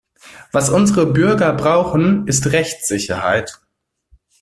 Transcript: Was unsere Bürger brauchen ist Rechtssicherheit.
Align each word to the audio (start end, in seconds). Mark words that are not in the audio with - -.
Was 0.51 0.71
unsere 0.71 1.05
Bürger 1.05 1.53
brauchen 1.53 2.25
ist 2.27 2.51
Rechtssicherheit. 2.53 3.59